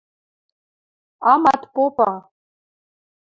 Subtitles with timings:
[1.31, 2.09] Амат попы...